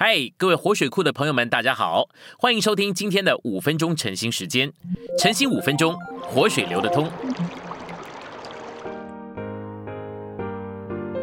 [0.00, 2.08] 嗨，各位活水库的朋友们，大家好，
[2.38, 4.72] 欢迎收听今天的五分钟晨兴时间。
[5.18, 7.10] 晨兴五分钟，活水流得通。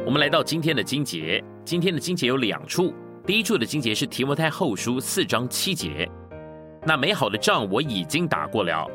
[0.06, 2.94] 我们来到今天的经节，今天的经节有两处。
[3.26, 6.06] 第一处的经节是提摩太后书四章七节，
[6.86, 8.86] 那美好的仗我已经打过了，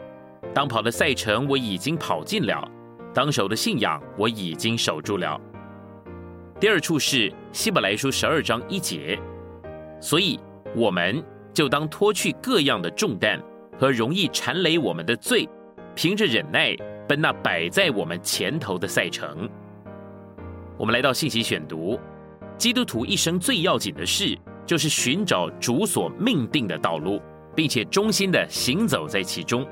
[0.53, 2.71] 当跑的赛程我已经跑尽了，
[3.15, 5.41] 当守的信仰我已经守住了。
[6.61, 9.19] 第二处是希伯来书十二章一节。
[10.01, 10.41] 所以，
[10.75, 11.23] 我们
[11.53, 13.41] 就当脱去各样的重担
[13.79, 15.49] 和容易缠累我们的罪，
[15.95, 16.75] 凭着忍耐
[17.07, 19.49] 奔那摆在我们前头的赛程。
[20.79, 22.01] 我们来到信息选读，
[22.57, 27.21] 基督徒一生最要紧的事，就是寻找主所命定的道路，
[27.55, 29.67] 并且忠心的行走在其中。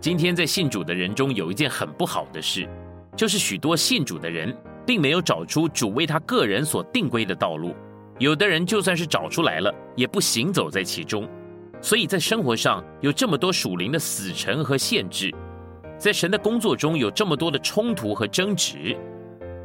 [0.00, 2.68] 今天在信主的人中，有一件很不好的事，
[3.16, 7.74] 就是许多信主的人，并没有找出主为他个人所定规的道路。
[8.18, 11.28] 有的人就算是找出来了，也不行走在其中，
[11.82, 15.30] 所以在生活上有这么多属灵的死沉和限制，
[15.98, 18.96] 在神的工作中有这么多的冲突和争执。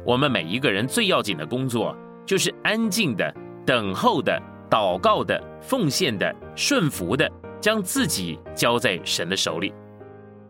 [0.04, 9.72] 我们每一个人最要紧的工作，就是安静的、等候的、祷告的、奉献的、顺服的，将自己交在神的手里，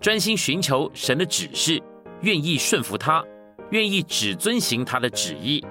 [0.00, 1.80] 专心寻求神的指示，
[2.22, 3.24] 愿意顺服他，
[3.70, 5.64] 愿意只遵行他的旨意，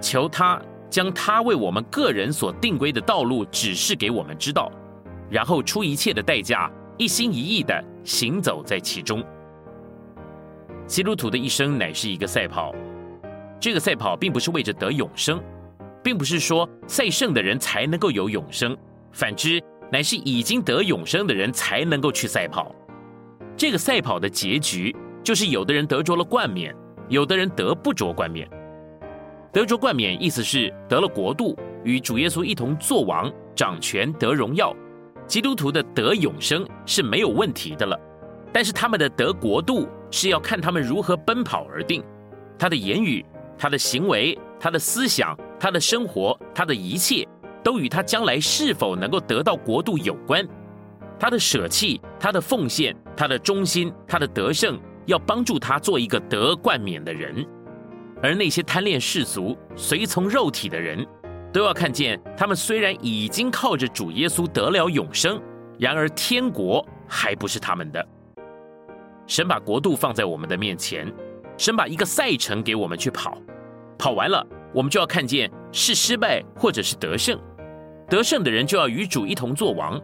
[0.00, 0.62] 求他。
[0.92, 4.70] 将他为我们个人所定规的道路指示给我们知道，
[5.30, 9.24] 然后出一切的代价，一心一意的行走在其中。
[10.86, 12.74] 基督徒的一生乃是一个赛跑，
[13.58, 15.42] 这个赛跑并不是为着得永生，
[16.04, 18.76] 并不是说赛胜的人才能够有永生，
[19.12, 19.58] 反之，
[19.90, 22.70] 乃是已经得永生的人才能够去赛跑。
[23.56, 26.76] 这个赛跑的结局，就是有的人得着了冠冕，
[27.08, 28.46] 有的人得不着冠冕。
[29.52, 34.74] 得着冠冕，意思是得了国度，与主耶稣一同作王、掌权、得荣耀。
[35.26, 37.98] 基督徒的得永生是没有问题的了，
[38.50, 42.02] 但是他们的得国度是要看他们如何奔跑而定。
[42.58, 43.24] 他的言语、
[43.58, 47.28] 他的行为、他的思想、他的生活、他的一切，
[47.62, 50.46] 都与他将来是否能够得到国度有关。
[51.18, 57.46] 他的舍弃、他的奉献、他的忠心、他的得胜，要帮助他做一个得冠冕的人。
[58.22, 61.04] 而那些贪恋世俗、随从肉体的人，
[61.52, 65.42] 都要看见，他们虽然已经靠着主耶稣得了永生，
[65.78, 68.06] 然而天国还不是他们的。
[69.26, 71.12] 神把国度放在我们的面前，
[71.58, 73.36] 神把一个赛程给我们去跑，
[73.98, 77.38] 跑完了，我们就要看见是失败或者是得胜。
[78.08, 80.00] 得胜的人就要与主一同作王，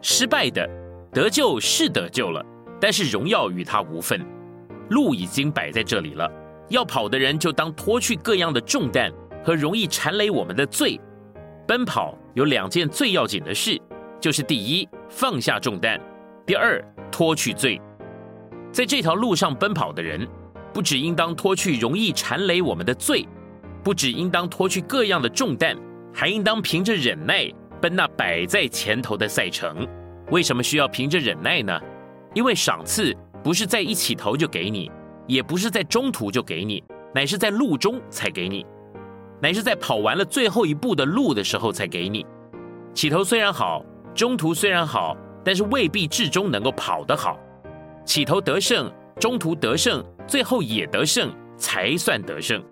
[0.00, 0.68] 失败的
[1.12, 2.44] 得救是得救了，
[2.80, 4.24] 但是荣耀与他无份。
[4.90, 6.30] 路已经摆在这里了。
[6.68, 9.12] 要跑的人就当脱去各样的重担
[9.44, 11.00] 和容易缠累我们的罪。
[11.66, 13.80] 奔跑有两件最要紧的事，
[14.20, 16.00] 就是第一放下重担，
[16.46, 17.80] 第二脱去罪。
[18.72, 20.26] 在这条路上奔跑的人，
[20.72, 23.26] 不只应当脱去容易缠累我们的罪，
[23.82, 25.76] 不只应当脱去各样的重担，
[26.14, 29.86] 还应当凭着忍耐奔那摆在前头的赛程。
[30.30, 31.78] 为什么需要凭着忍耐呢？
[32.34, 34.90] 因为赏赐不是在一起头就给你。
[35.28, 36.82] 也不是在中途就给你，
[37.14, 38.66] 乃是在路中才给你，
[39.40, 42.26] 乃是在跑完了最后一步的路的时候才给你。
[42.94, 43.84] 起头虽然好，
[44.14, 47.38] 中途虽然好，但是未必至终能够跑得好。
[48.04, 48.90] 起头得胜，
[49.20, 52.64] 中途得胜，最后也得胜，才算得胜。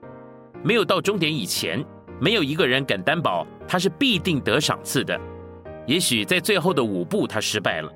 [0.65, 1.85] 没有到终点以前，
[2.19, 5.21] 没有一个人敢担保他是必定得赏赐的。
[5.87, 7.93] 也许在最后的五步他失败了。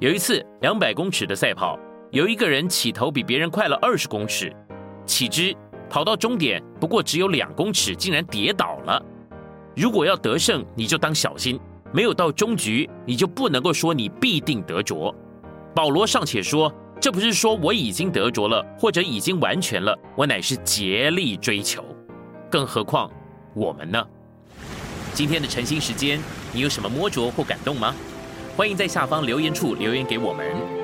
[0.00, 1.78] 有一次两百公尺的赛跑。
[2.14, 4.54] 有一个人起头比别人快了二十公尺，
[5.04, 5.52] 岂知
[5.90, 9.04] 跑到终点不过只有两公尺，竟然跌倒了。
[9.74, 11.58] 如果要得胜，你就当小心；
[11.92, 15.12] 没有到终局，你就不能够说你必定得着。
[15.74, 21.84] 保罗尚且说，这不是说我已经得着了，或者已经完全了，我乃是竭力追求。
[22.48, 23.10] 更何况
[23.54, 24.06] 我们呢？
[25.14, 26.20] 今天的晨兴时间，
[26.52, 27.92] 你有什么摸着或感动吗？
[28.56, 30.83] 欢迎在下方留言处留言给我们。